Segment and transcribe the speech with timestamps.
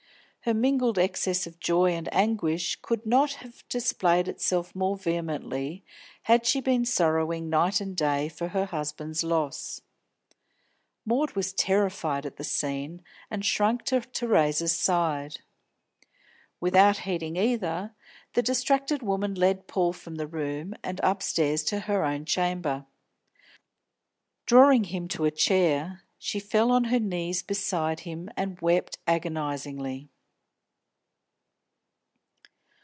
[0.45, 5.85] Her mingled excess of joy and anguish could not have displayed itself more vehemently
[6.23, 9.81] had she been sorrowing night and day for her husband's loss.
[11.05, 15.41] Maud was terrified at the scene, and shrunk to Theresa's side.
[16.59, 17.93] Without heeding either,
[18.33, 22.87] the distracted woman led Paul from the room, and upstairs to her own chamber.
[24.47, 30.07] Drawing him to a chair, she fell on her knees beside him and wept agonisingly.